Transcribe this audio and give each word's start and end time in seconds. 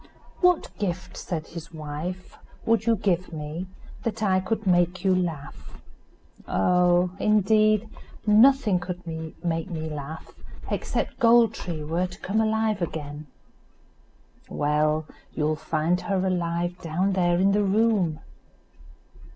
"What 0.39 0.75
gift," 0.79 1.15
said 1.15 1.45
his 1.49 1.71
wife, 1.71 2.35
"would 2.65 2.87
you 2.87 2.95
give 2.95 3.31
me 3.31 3.67
that 4.01 4.23
I 4.23 4.39
could 4.39 4.65
make 4.65 5.05
you 5.05 5.13
laugh?" 5.13 5.79
"Oh! 6.47 7.11
indeed, 7.19 7.87
nothing 8.25 8.79
could 8.79 9.05
make 9.45 9.69
me 9.69 9.87
laugh, 9.91 10.33
except 10.71 11.19
Gold 11.19 11.53
tree 11.53 11.83
were 11.83 12.07
to 12.07 12.17
come 12.17 12.41
alive 12.41 12.81
again." 12.81 13.27
"Well, 14.49 15.05
you'll 15.35 15.55
find 15.55 16.01
her 16.01 16.25
alive 16.25 16.81
down 16.81 17.13
there 17.13 17.39
in 17.39 17.51
the 17.51 17.63
room." 17.63 18.21